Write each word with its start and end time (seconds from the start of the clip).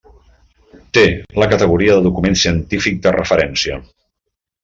Té 0.97 1.03
la 1.43 1.47
categoria 1.51 1.97
de 1.97 2.03
document 2.07 2.39
científic 2.45 2.99
de 3.05 3.13
referència. 3.19 3.77